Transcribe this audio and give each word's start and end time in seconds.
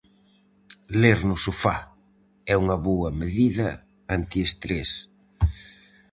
Ler 1.01 1.19
no 1.29 1.35
sofá 1.45 1.77
é 2.53 2.55
unha 2.63 2.77
boa 2.87 3.09
medida 3.21 3.67
antiestrés. 4.17 4.91